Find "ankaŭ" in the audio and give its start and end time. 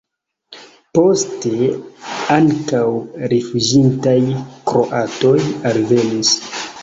2.37-2.81